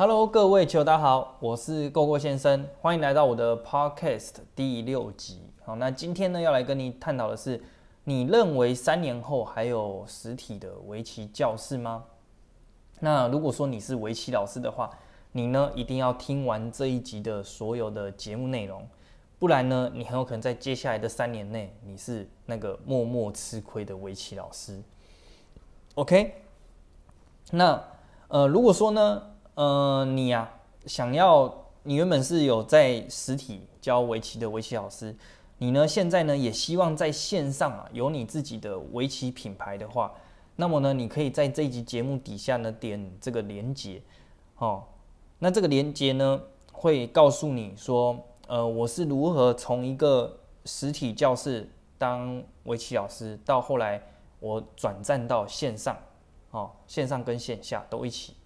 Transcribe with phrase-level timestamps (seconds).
[0.00, 5.42] Hello，各位球大家好，我是 GoGo 先生，欢迎来到我的 Podcast 第六集。
[5.62, 7.62] 好，那今天呢要来跟你探讨的是，
[8.04, 12.04] 你认为三年后还有实体的围棋教室吗？
[13.00, 14.88] 那如果说你是围棋老师的话，
[15.32, 18.88] 你呢一定要听完这一集的所有的节目内容，
[19.38, 24.80] 不然呢，你很有可能在接下来的三年内，你是那个默默吃亏的围棋老师。
[25.96, 26.36] OK，
[27.50, 27.84] 那
[28.28, 29.24] 呃，如果说呢？
[29.60, 30.50] 呃，你呀，
[30.86, 35.14] 想要你原本是有在实体教围棋的围棋老师，
[35.58, 40.14] 你呢现在呢也希望在线上啊有你自己的围棋品牌的话，
[40.56, 44.00] 那么呢你可以在这一集节目底下呢点这个连接，
[44.56, 44.82] 哦，
[45.40, 46.40] 那这个连接呢
[46.72, 54.02] 会告诉你说，呃，我是如何从一个实体教室当围棋老师，到后来
[54.38, 55.94] 我转战到线上，
[56.50, 58.36] 哦，线上跟线下都一起。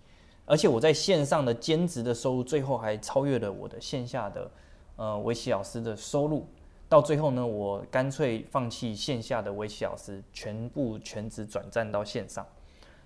[0.46, 4.50] 而且我在线上的兼职的收入，最后还超越了我的线下的
[4.96, 6.46] 呃围棋老师的收入。
[6.86, 12.46] 到最后呢，我干脆放弃线下的围棋老师，全部全职转战到线上。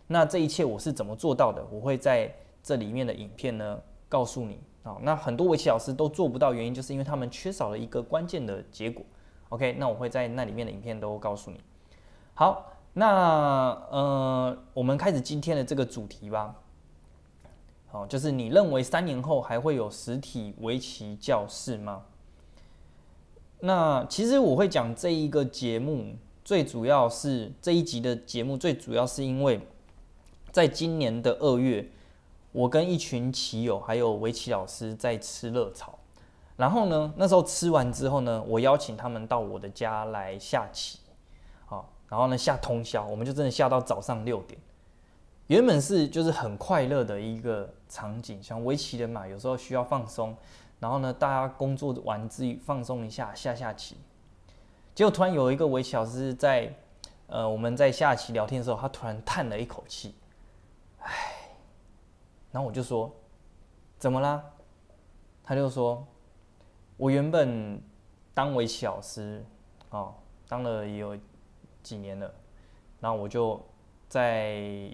[0.09, 1.65] 那这一切我是怎么做到的？
[1.71, 4.99] 我会在这里面的影片呢告诉你啊。
[5.01, 9.05] 那很多围棋老师都做不到，原因就是因为他们缺少了一个关键的结果。
[9.51, 11.61] OK，那我会在那里面的影片都告诉你。
[12.35, 16.55] 好，那呃，我们开始今天的这个主题吧。
[17.91, 22.03] 好，就是你认为三年后还会有实体围棋教室吗？
[23.61, 29.61] 那其实我会讲这一个节目，最主要是这一集的节目，最主要是因为
[30.53, 31.91] 在今年的二月，
[32.53, 35.99] 我跟一群棋友还有围棋老师在吃热炒，
[36.57, 40.99] 然后呢，那时候吃完之后呢，我邀请他们到我的家来下棋，
[41.65, 44.61] 好，然后呢下通宵，我们就真的下到早上六点。
[45.49, 50.37] 原本是就是很快乐的一个场景，像围棋的嘛，有时候需要放松，
[50.79, 53.97] 然后呢，大家工作完之余放松一下，下下棋。
[54.95, 56.71] 结果突然有一个围棋老师在，
[57.29, 60.15] 呃，我们在下棋聊天的时候，他突然叹了一口气，
[60.99, 61.49] 唉，
[62.53, 63.11] 然后我就说，
[63.97, 64.45] 怎么啦？
[65.43, 66.07] 他就说，
[66.99, 67.83] 我原本
[68.35, 69.43] 当围棋老师，
[69.89, 70.15] 哦，
[70.47, 71.17] 当了也有
[71.83, 72.31] 几年了，
[73.01, 73.59] 然后我就
[74.11, 74.91] 在。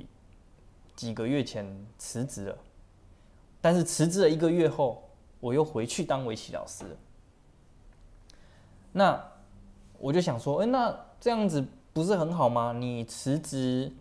[0.97, 1.67] 几个月前
[1.99, 2.59] 辞职了，
[3.61, 5.11] 但是辞职了一个月后，
[5.41, 6.85] 我又回去当围棋老师。
[8.93, 9.33] 那
[9.99, 12.73] 我就想说，哎，那这样子不是很好吗？
[12.73, 13.93] 你辞职，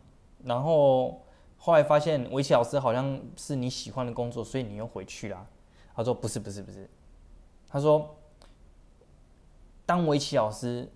[0.44, 1.22] 然后
[1.58, 5.46] 后来发现围棋老师好像是你喜欢的工作，所以你又回去啦。
[5.96, 6.90] 他说不是不是不是，
[7.68, 8.16] 他说
[9.86, 10.88] 当围棋老师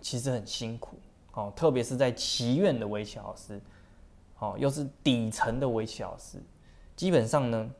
[0.00, 0.96] 其实很辛苦
[1.34, 3.60] 哦，特别是在棋院的围棋老师。
[4.42, 6.36] 哦，又是底层的围棋老师，
[6.96, 7.70] 基本上呢，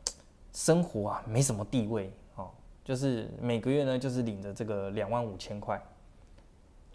[0.52, 2.48] 生活啊没什么地位哦，
[2.84, 5.82] 就是每个月呢就是领着这个两万五千块，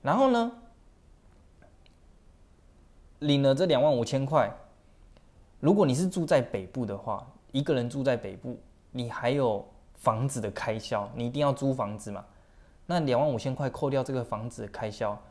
[0.02, 0.50] 然后呢，
[3.20, 4.50] 领了这两万五千块，
[5.60, 8.58] 如果你是住在北部的话，一个人住在北部，
[8.92, 12.24] 你还有房子的开销，你一定要租房子嘛，
[12.86, 15.22] 那两万五千块扣掉这个房子的开销，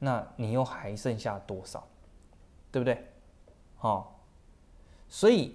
[0.00, 1.86] 那你又还剩下多少，
[2.72, 3.12] 对不对？
[3.80, 4.06] 哦，
[5.08, 5.54] 所以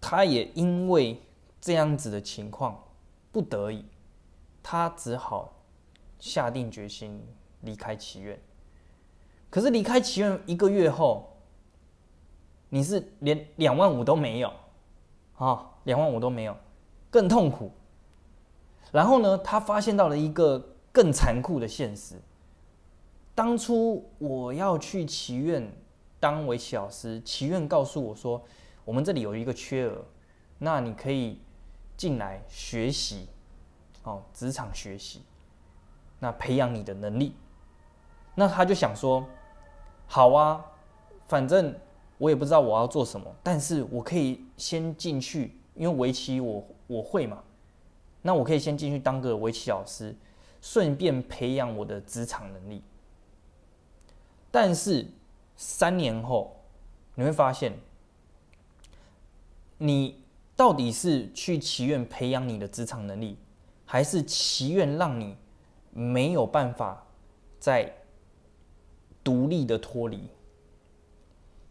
[0.00, 1.20] 他也因为
[1.60, 2.82] 这样子的情况，
[3.32, 3.84] 不得已，
[4.62, 5.52] 他只好
[6.18, 7.20] 下定决心
[7.62, 8.40] 离开祈愿。
[9.50, 11.36] 可是离开祈愿一个月后，
[12.68, 14.52] 你是连两万五都没有，
[15.36, 16.56] 啊，两万五都没有，
[17.10, 17.72] 更痛苦。
[18.92, 22.22] 然后呢，他发现到了一个更残酷的现实：
[23.34, 25.70] 当初我要去祈愿。
[26.26, 28.42] 当围棋老师，祈愿告诉我说，
[28.84, 30.04] 我们这里有一个缺额，
[30.58, 31.38] 那你可以
[31.96, 33.28] 进来学习，
[34.02, 35.22] 哦，职场学习，
[36.18, 37.36] 那培养你的能力。
[38.34, 39.24] 那他就想说，
[40.08, 40.64] 好啊，
[41.28, 41.72] 反正
[42.18, 47.40] 我也不知道我要做什么，但是我可以先进去，因为围棋我我会嘛，
[48.20, 50.12] 那我可以先进去当个围棋老师，
[50.60, 52.82] 顺便培养我的职场能力。
[54.50, 55.06] 但是。
[55.56, 56.54] 三年后，
[57.14, 57.72] 你会发现，
[59.78, 60.22] 你
[60.54, 63.38] 到底是去祈愿培养你的职场能力，
[63.86, 65.34] 还是祈愿让你
[65.92, 67.06] 没有办法
[67.58, 67.90] 再
[69.24, 70.28] 独立的脱离？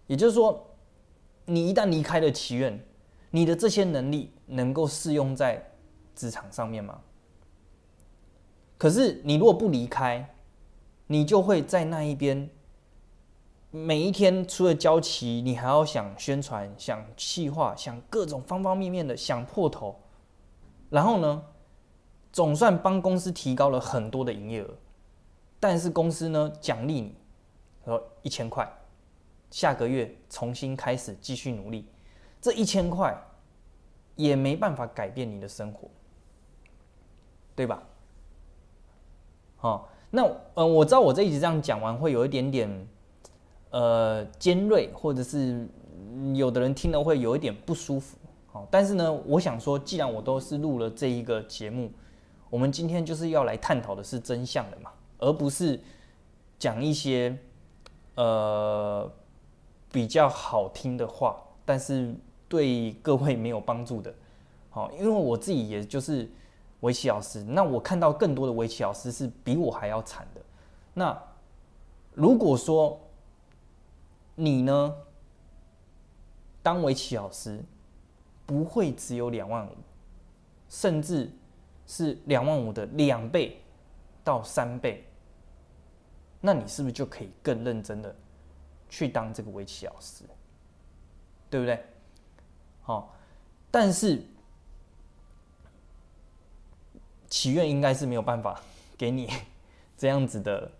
[0.08, 0.76] 也就是说，
[1.46, 2.84] 你一旦离开了祈愿，
[3.30, 5.72] 你的这些能力能够适用在
[6.16, 7.02] 职场上面吗？
[8.80, 10.36] 可是，你如果不离开，
[11.06, 12.50] 你就会在那一边。
[13.75, 20.00] 每一天除了交期，你还要想宣传、想企划、想各种方方面面的想破头，
[20.89, 21.44] 然后呢，
[22.31, 24.69] 总算帮公司提高了很多的营业额，
[25.60, 27.16] 但是公司呢奖励你，
[27.83, 28.66] 说一千块，
[29.51, 31.86] 下个月重新开始继续努力，
[32.39, 33.13] 这一千块
[34.16, 35.89] 也没办法改变你的生活，
[37.54, 37.83] 对吧？
[39.57, 40.24] 好，那
[40.54, 42.88] 嗯，我知道我这一集这样讲完会有一点点。
[43.75, 45.68] 呃，尖锐，或者是
[46.33, 48.18] 有的人听了会有一点不舒服，
[48.48, 51.92] 好，但是呢，我想说，既然我都是录了这一个节目，
[52.50, 55.77] 我们今天就是要来探讨的是真相的嘛，而不是
[56.57, 57.38] 讲一些
[58.16, 59.12] 呃
[59.92, 61.36] 比较好听的话，
[61.66, 62.16] 但是
[62.48, 64.13] 对各位没有帮助的，
[64.69, 66.31] 好，因为我自己也就是
[66.80, 70.39] 围棋老师，那我看到更多的围棋老师是比我还要惨的，
[70.94, 71.22] 那
[72.13, 72.98] 如果说。
[74.36, 74.96] 你呢？
[76.62, 77.64] 当围棋老师
[78.44, 79.76] 不会只有两万五，
[80.68, 81.32] 甚至
[81.86, 83.62] 是两万五的两倍
[84.24, 85.06] 到三倍，
[86.42, 88.16] 那你是不是就可以更认真的
[88.90, 90.24] 去当这个围棋老师？
[91.52, 91.86] 对不对？
[92.82, 93.16] 好，
[93.70, 94.26] 但是
[97.30, 98.60] 祈愿应该是没有办法
[98.98, 99.30] 给你
[99.96, 100.72] 这样子的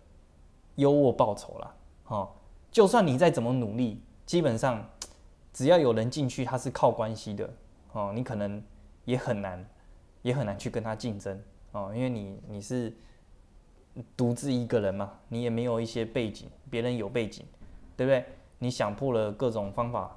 [0.78, 2.36] 优渥报酬了，好。
[2.75, 4.86] 就算你再怎么努力，基本上
[5.54, 7.50] 只要有人进去，他是靠关系的
[7.94, 8.62] 哦，你可能
[9.06, 9.66] 也很难，
[10.24, 11.42] 也很难去跟他竞争
[11.72, 12.94] 哦，因为你你是
[14.18, 17.45] 独自一个人嘛，你也没有一些背景，别人有背景，
[17.95, 18.25] 对不对？
[18.60, 20.13] 你想破了各种方法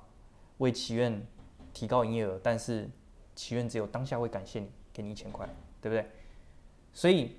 [0.56, 1.24] 为祈愿
[1.72, 2.90] 提高营业额，但是
[3.36, 5.48] 祈愿只有当下会感谢你，给你一千块，
[5.80, 6.04] 对不对？
[6.92, 7.36] 所以，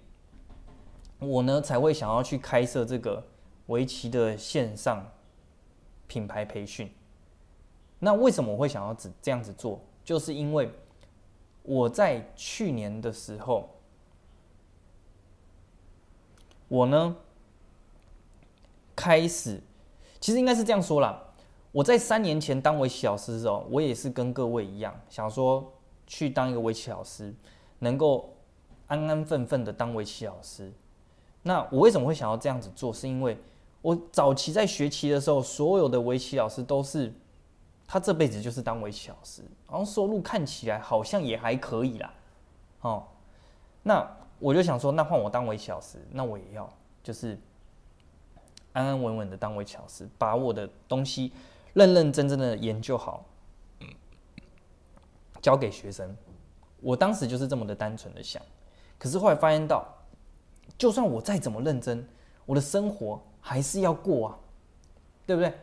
[1.19, 3.21] 我呢才会想要去开设这个。
[3.69, 5.09] 围棋的线上
[6.07, 6.91] 品牌培训，
[7.97, 9.79] 那为什么我会想要只这样子做？
[10.03, 10.71] 就是因为
[11.63, 13.69] 我在去年的时候，
[16.67, 17.15] 我呢
[18.95, 19.61] 开始，
[20.19, 21.25] 其实应该是这样说啦。
[21.71, 25.71] 我在三年前当围棋老师的时候，我也是跟各位一样，想说
[26.07, 27.31] 去当一个围棋老师，
[27.77, 28.35] 能够
[28.87, 30.73] 安安分分的当围棋老师。
[31.43, 32.91] 那我为什么会想要这样子做？
[32.91, 33.37] 是因为
[33.81, 37.13] 我早期在学棋的时候，所有的围棋老师都是，
[37.87, 42.13] 他这辈子就是当围棋老师，然后收入看起来好像也还可以啦，
[42.81, 43.07] 哦，
[43.81, 44.05] 那
[44.37, 46.69] 我就想说，那换我当围棋老师，那我也要
[47.01, 47.39] 就是
[48.73, 51.31] 安安稳稳的当围棋老师，把我的东西
[51.73, 53.23] 认认真真的研究好，
[55.41, 56.13] 教给学生。
[56.81, 58.41] 我当时就是这么的单纯的想，
[58.97, 59.87] 可是后来发现到，
[60.77, 62.05] 就算我再怎么认真，
[62.45, 63.21] 我的生活。
[63.41, 64.39] 还是要过啊，
[65.25, 65.53] 对不对？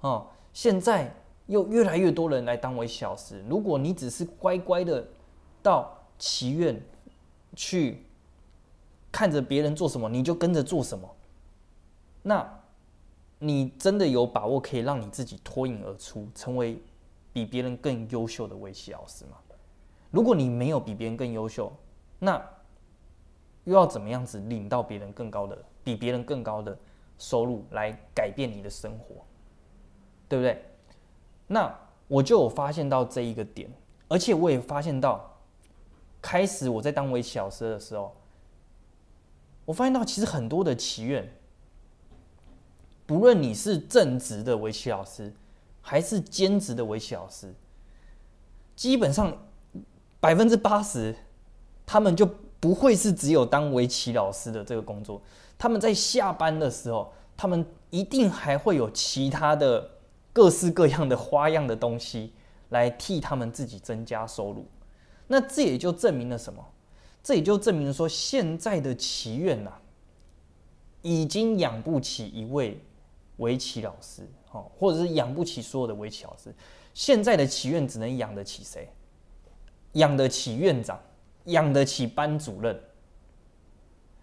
[0.00, 1.14] 哦，现在
[1.46, 3.42] 又越来越多人来当为小时。
[3.48, 5.06] 如果你只是乖乖的
[5.62, 6.80] 到祈愿
[7.54, 8.04] 去
[9.10, 11.08] 看着别人做什么，你就跟着做什么，
[12.22, 12.60] 那
[13.38, 16.80] 你真的有把握可以让你自己脱颖而出，成为
[17.32, 19.36] 比别人更优秀的围棋老师吗？
[20.10, 21.72] 如果你没有比别人更优秀，
[22.18, 22.40] 那
[23.64, 25.64] 又要怎么样子领到别人更高的？
[25.84, 26.76] 比别人更高的
[27.18, 29.24] 收入来改变你的生活，
[30.28, 30.64] 对不对？
[31.46, 33.70] 那我就有发现到这一个点，
[34.08, 35.38] 而且我也发现到，
[36.20, 38.14] 开始我在当围棋老师的时候，
[39.64, 41.32] 我发现到其实很多的祈愿，
[43.06, 45.32] 不论你是正职的围棋老师，
[45.80, 47.54] 还是兼职的围棋老师，
[48.74, 49.36] 基本上
[50.20, 51.14] 百分之八十，
[51.86, 55.20] 他们就不会是只有当围棋老师的这个工作。
[55.62, 59.88] 他们在下班的时候，他们一定还会有其他的
[60.32, 62.32] 各式各样的花样的东西
[62.70, 64.66] 来替他们自己增加收入。
[65.28, 66.60] 那这也就证明了什么？
[67.22, 69.70] 这也就证明说，现在的祈愿呐，
[71.00, 72.80] 已经养不起一位
[73.36, 76.52] 围棋老师，哦，或者是养不起所有的围棋老师。
[76.92, 78.88] 现在的祈愿只能养得起谁？
[79.92, 81.00] 养得起院长，
[81.44, 82.76] 养得起班主任。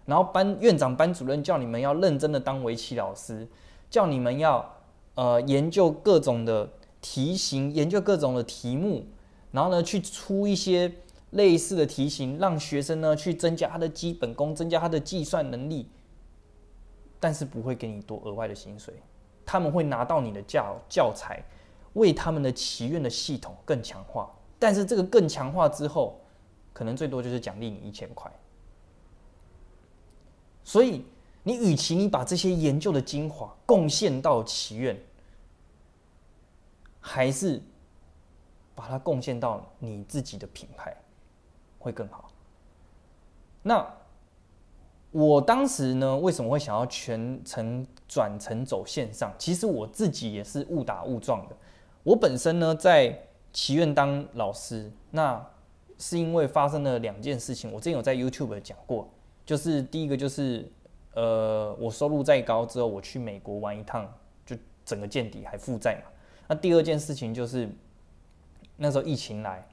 [0.09, 3.47] 然后班院长、班主任叫你们要认真的当围棋老师，
[3.91, 4.77] 叫你们要
[5.13, 6.67] 呃研究各种的
[6.99, 9.05] 题型，研究各种的题目，
[9.51, 10.91] 然后呢去出一些
[11.29, 15.87] 类似的题型，让学生呢去增加他的基本功，增加他的计算能力。
[17.19, 18.95] 但是不会给你多额外的薪水，
[19.45, 21.43] 他们会拿到你的教教材，
[21.93, 24.31] 为他们的祈愿的系统更强化。
[24.57, 26.19] 但是这个更强化之后，
[26.73, 28.31] 可能最多就是奖励你一千块。
[30.69, 31.03] 所以，
[31.41, 34.95] 你与其你把这些研究的精华贡献到祈愿，
[36.99, 37.59] 还是
[38.75, 40.95] 把它贡献到你自己的品牌，
[41.79, 42.29] 会更好。
[43.63, 43.83] 那
[45.09, 49.33] 我当时呢，为什么会想要全程转成走线上？
[49.39, 51.57] 其实我自己也是误打误撞的。
[52.03, 53.19] 我本身呢，在
[53.51, 55.43] 祈愿当老师，那
[55.97, 57.71] 是因为发生了两件事情。
[57.71, 59.09] 我之前有在 YouTube 讲过，
[59.49, 60.71] 就是第一个就是，
[61.15, 64.07] 呃，我收入再高之后，我去美国玩一趟，
[64.45, 66.11] 就整个见底还负债嘛。
[66.47, 67.67] 那第二件事情就是，
[68.77, 69.67] 那时候疫情来，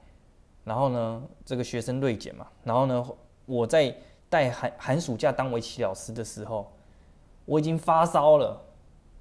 [0.63, 3.07] 然后呢，这个学生锐减嘛，然后呢，
[3.45, 3.95] 我在
[4.29, 6.73] 带寒寒暑假当围棋老师的时候，
[7.45, 8.59] 我已经发烧了，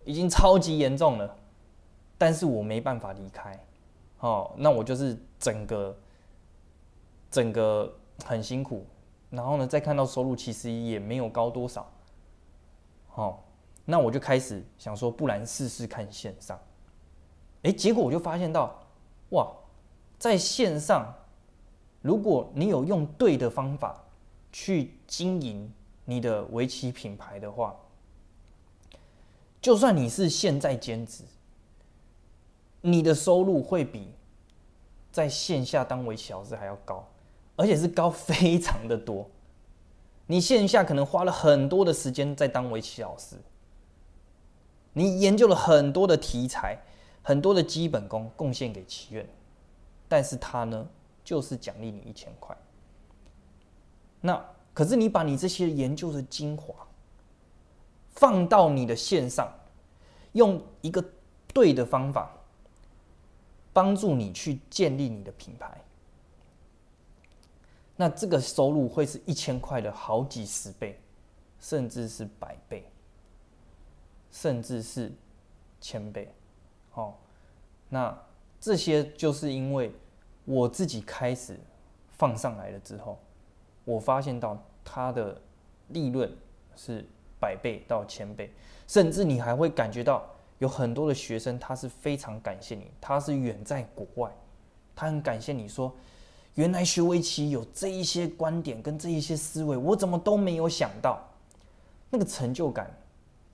[0.06, 1.36] 已经超级严重了。
[2.16, 3.62] 但是我没办法离开，
[4.20, 5.94] 哦，那我就是整个
[7.30, 7.94] 整个
[8.24, 8.86] 很辛苦，
[9.30, 11.90] 然后呢，再看到收入其实也没有高多少，
[13.14, 13.38] 哦，
[13.84, 16.58] 那我就开始想说，不然试试看线上，
[17.62, 18.78] 哎，结果我就发现到，
[19.30, 19.52] 哇，
[20.18, 21.12] 在线上，
[22.02, 24.04] 如果你有用对的方法
[24.52, 25.72] 去经营
[26.04, 27.74] 你的围棋品牌的话，
[29.60, 31.24] 就算你是现在兼职。
[32.82, 34.12] 你的收入会比
[35.10, 37.04] 在线下当围棋老师还要高，
[37.56, 39.28] 而且是高非常的多。
[40.26, 43.36] 你线下可能花了很多的时间在当围棋老师，
[44.92, 46.78] 你研究了很多的题材，
[47.22, 49.28] 很多的基本功贡献给棋院，
[50.08, 50.88] 但是他呢，
[51.24, 52.56] 就是奖励你一千块。
[54.20, 56.74] 那可是你把你这些研究的精华
[58.10, 59.52] 放到你的线上，
[60.32, 61.04] 用一个
[61.52, 62.32] 对的方法。
[63.72, 65.70] 帮助你去建立你的品牌，
[67.96, 71.00] 那这个收入会是一千块的好几十倍，
[71.58, 72.88] 甚至是百倍，
[74.30, 75.12] 甚至是
[75.80, 76.32] 千倍。
[76.94, 77.14] 哦，
[77.88, 78.16] 那
[78.60, 79.92] 这些就是因为
[80.44, 81.58] 我自己开始
[82.10, 83.18] 放上来了之后，
[83.84, 85.40] 我发现到它的
[85.88, 86.30] 利润
[86.74, 87.04] 是
[87.40, 88.52] 百倍到千倍，
[88.86, 90.28] 甚至你还会感觉到。
[90.58, 94.34] 有很多的学生，他是非常感谢你，他是远在国外，
[94.94, 95.94] 他很感谢你说，
[96.56, 101.26] 原来学围棋有这一些观点跟这一些思维，我怎么都没有想到，
[102.10, 102.94] 那个成就感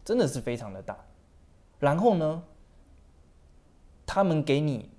[0.05, 0.99] 真的是非常的大。
[1.79, 2.43] 然后呢，
[4.05, 4.91] 他们给你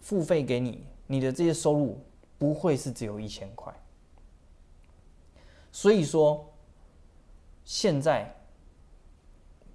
[0.00, 1.98] 付费给你，你的这些收入
[2.38, 3.74] 不会是只有一千块。
[5.72, 6.48] 所以说，
[7.64, 8.32] 现在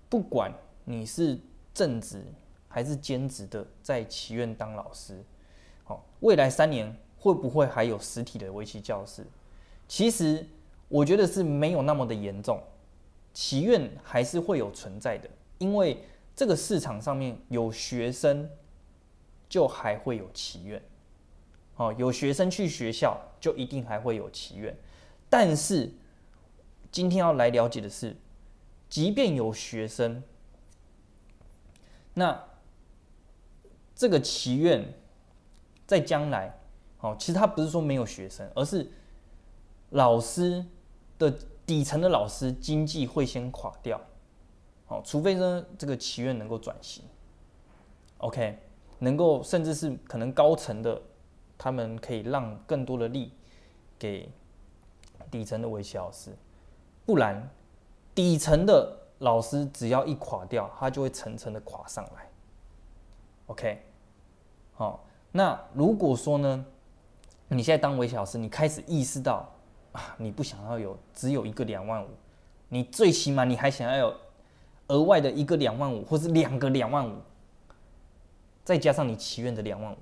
[0.07, 0.53] 不管
[0.85, 1.37] 你是。
[1.77, 2.25] 正职
[2.67, 5.23] 还是兼职的，在祈愿当老师，
[5.83, 6.91] 好，未来三年
[7.27, 9.27] 会不会还有实体的围棋教室？
[9.85, 10.45] 其实
[10.87, 12.63] 我觉得是没有那么的严重，
[13.33, 16.01] 祈愿还是会有存在的，因为
[16.33, 18.49] 这个市场上面有学生，
[19.49, 20.81] 就还会有祈愿，
[21.75, 24.73] 哦，有学生去学校，就一定还会有祈愿。
[25.29, 25.91] 但是
[26.89, 28.15] 今天要来了解的是，
[28.87, 30.23] 即便有学生。
[32.13, 32.41] 那
[33.93, 34.93] 这个祈愿
[35.85, 36.57] 在将来，
[37.11, 38.89] 哦，其实他不是说没有学生，而是
[39.91, 40.65] 老师
[41.17, 41.33] 的
[41.65, 43.99] 底层的老师经济会先垮掉，
[44.87, 47.03] 哦，除非呢这个祈愿能够转型
[48.17, 48.57] ，OK，
[48.99, 51.01] 能够甚至是可能高层的
[51.57, 53.31] 他们可以让更多的力
[53.97, 54.29] 给
[55.31, 56.35] 底层的围棋老师，
[57.05, 57.49] 不然
[58.13, 58.97] 底层的。
[59.19, 62.29] 老师只要一垮掉，他就会层层的垮上来。
[63.47, 63.81] OK，
[64.75, 66.63] 好，那如果说呢，
[67.49, 69.49] 你现在当围棋老师，你开始意识到
[69.91, 72.09] 啊，你不想要有只有一个两万五，
[72.69, 74.15] 你最起码你还想要有
[74.87, 77.15] 额外的一个两万五，或是两个两万五，
[78.63, 79.97] 再加上你祈愿的两万五，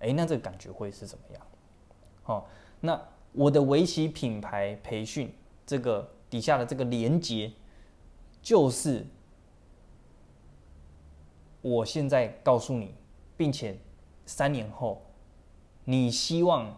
[0.00, 1.46] 哎，那这个感觉会是怎么样？
[2.22, 2.48] 好，
[2.80, 3.00] 那
[3.32, 5.32] 我的围棋品牌培训
[5.66, 7.52] 这个底下的这个连接。
[8.40, 9.04] 就是
[11.60, 12.94] 我现在告诉你，
[13.36, 13.76] 并且
[14.24, 15.02] 三年后，
[15.90, 16.70] 你希望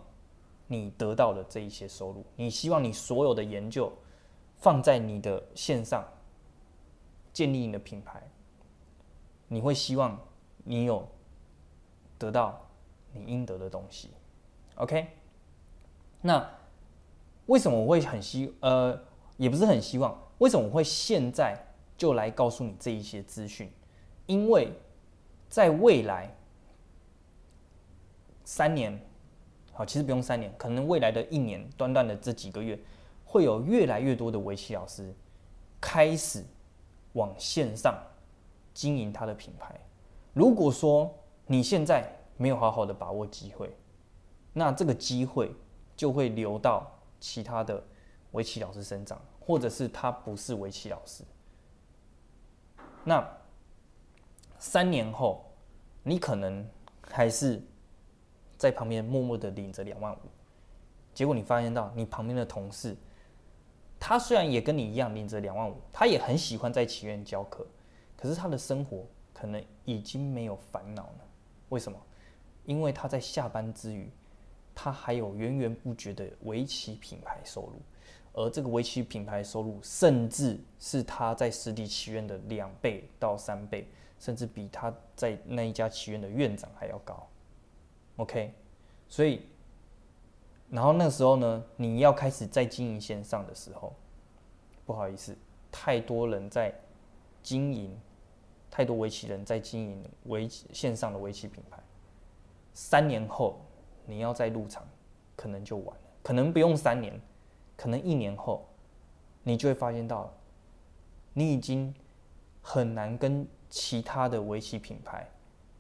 [0.69, 3.93] 你得到的这一些收入，你希望你所有的研究
[4.59, 6.05] 放在你的线上
[7.33, 8.23] 建立你的品牌，
[9.49, 10.17] 你会希望
[10.63, 11.05] 你有
[12.19, 12.65] 得到
[13.13, 14.11] 你应得的东西
[14.77, 15.09] ，OK？
[16.21, 16.49] 那
[17.47, 18.97] 为什么我会很希呃，
[19.39, 20.17] 也不是很希望。
[20.39, 21.59] 为什么我会现在
[21.97, 23.69] 就来告诉你这一些资讯？
[24.27, 24.73] 因为
[25.49, 26.33] 在未来
[28.53, 29.01] 三年，
[29.73, 32.77] 好，其实不用三年，可能未来的一年，短短的这几个月，
[33.25, 35.15] 会有越来越多的围棋老师
[35.81, 36.45] 开始
[37.13, 37.97] 往线上
[38.75, 39.81] 经营他的品牌。
[40.35, 41.17] 如果说
[41.47, 42.05] 你现在
[42.37, 43.73] 没有好好的把握机会，
[44.53, 45.55] 那这个机会
[45.95, 46.91] 就会流到
[47.21, 47.81] 其他的
[48.33, 51.23] 围棋老师身上，或者是他不是围棋老师。
[53.05, 53.25] 那
[54.59, 55.45] 三年后，
[56.03, 56.69] 你可能
[57.09, 57.63] 还是
[58.61, 60.19] 在旁边默默的领着两万五，
[61.15, 62.95] 结果你发现到你旁边的同事，
[63.99, 67.67] 他虽然也跟你一样领着两万五，他也很喜欢在棋院教课，
[68.19, 71.21] 可是他的生活可能已经没有烦恼了。
[71.71, 71.99] 为什么？
[72.67, 74.11] 因为他在下班之余，
[74.75, 77.81] 他还有源源不绝的围棋品牌收入。
[78.35, 83.89] 而这个围棋品牌收入，甚至是他在实体棋院的两倍到三倍，
[84.19, 87.27] 甚至比他在那一家棋院的院长还要高。
[88.21, 88.53] OK，
[89.09, 89.41] 所以，
[90.69, 93.95] 然后那时候呢，你要开始在经营线上的时候，
[94.85, 95.35] 不好意思，
[95.73, 96.71] 太多人在
[97.43, 97.99] 经营，
[98.71, 101.79] 太多围棋人在经营围棋线上的围棋品牌。
[102.75, 103.59] 三年后
[104.05, 104.87] 你要再入场，
[105.35, 107.19] 可能就晚了，可能不用三年。
[107.75, 108.69] 可能一年后，
[109.43, 110.31] 你就会发现到，
[111.33, 111.95] 你已经
[112.61, 115.27] 很难跟其他的围棋品牌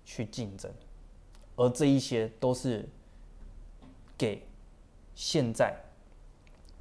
[0.03, 0.73] 去竞争，
[1.61, 2.88] 而这一些都是
[4.17, 4.43] 给
[5.14, 5.76] 现在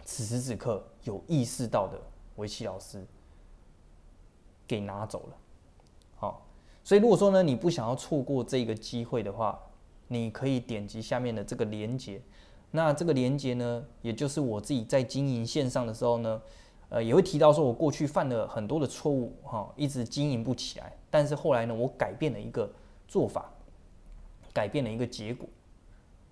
[0.06, 2.00] 此时此刻有意识到的
[2.38, 3.06] 围棋老师
[4.66, 5.38] 给拿走了。
[6.16, 6.46] 好，
[6.82, 9.60] 所以如果说呢，你不想要错过这个机会的话，
[10.08, 12.22] 你可以点击下面的这个链接。
[12.72, 16.42] 那这个连接呢，也就是我自己在经营线上的时候呢，
[16.88, 20.96] 呃，也会提到说我过去犯了很多的错误，哈，一直经营不起来。
[21.10, 22.72] 但是后来呢，我改变了一个
[23.10, 23.52] 做法，
[24.60, 25.48] 改变了一个结果，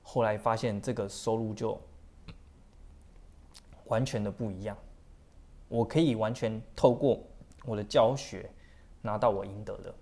[0.03, 1.79] 后来发现这个收入就
[3.85, 4.75] 完全的不一样。
[5.69, 7.23] 我可以完全透过
[7.63, 8.49] 我的教学
[9.01, 9.95] 拿到我应得的。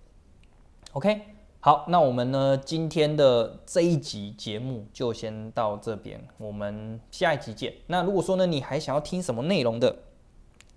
[0.93, 1.21] OK。
[1.59, 2.57] 好，那我们呢？
[2.57, 7.71] 今天的这一集节目就先到这边，我们下一集见。
[7.85, 9.95] 那如果说呢，你还想要听什么内容的，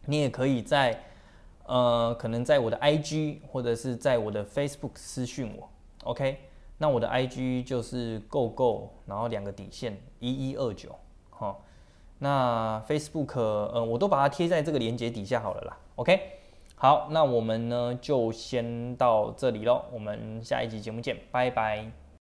[0.04, 1.02] 你也可以在
[1.64, 5.70] 呃，可能在我的 IG 或者是在我的 Facebook 私讯我
[6.04, 6.38] ，OK？
[6.78, 10.94] 那我的 IG 就是 Go Go，然后两个底线一一二九，
[11.30, 11.64] 好。
[12.20, 16.20] 那 Facebook 呃，我都把它贴在这个链接底下好了啦，OK？
[16.74, 22.07] 好，那我们呢就先到这里喽，我们下一集节目见，拜拜。